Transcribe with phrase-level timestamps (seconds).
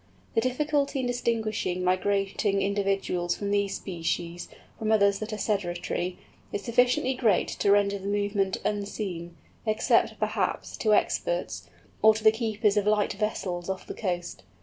[0.33, 6.17] The difficulty in distinguishing migrating individuals of these species from others that are sedentary,
[6.51, 11.69] is sufficiently great to render the movement unseen, except, perhaps, to experts,
[12.01, 14.41] or to the keepers of light vessels off the coast.